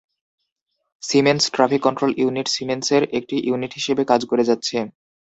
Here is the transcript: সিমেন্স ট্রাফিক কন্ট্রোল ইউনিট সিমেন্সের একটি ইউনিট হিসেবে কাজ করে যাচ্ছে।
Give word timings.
সিমেন্স 1.03 1.43
ট্রাফিক 1.55 1.81
কন্ট্রোল 1.83 2.11
ইউনিট 2.17 2.47
সিমেন্সের 2.55 3.03
একটি 3.17 3.35
ইউনিট 3.47 3.71
হিসেবে 3.73 4.03
কাজ 4.11 4.21
করে 4.25 4.43
যাচ্ছে। 4.49 4.77